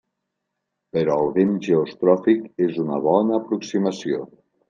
[0.95, 4.27] Però el vent geostròfic és una bona aproximació.